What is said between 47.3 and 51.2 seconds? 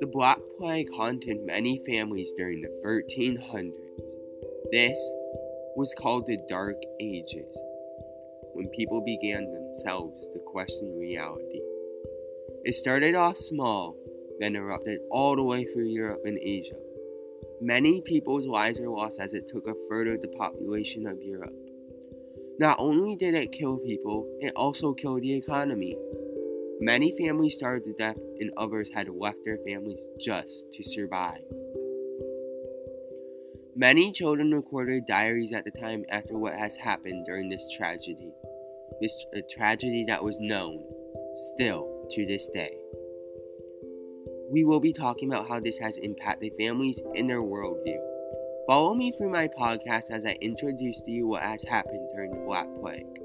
worldview. Follow me through my podcast as I introduce to